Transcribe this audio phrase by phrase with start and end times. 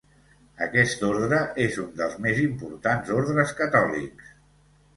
[0.65, 4.37] Aquest ordre és un dels més importants ordres catòlics.